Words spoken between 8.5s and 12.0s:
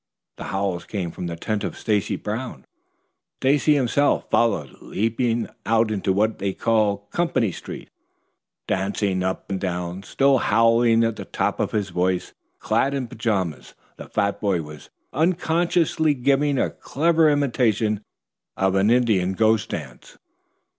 dancing up and down, still howling at the top of his